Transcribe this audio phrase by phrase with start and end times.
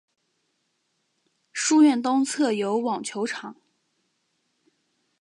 [1.53, 3.55] 书院东侧有网球场。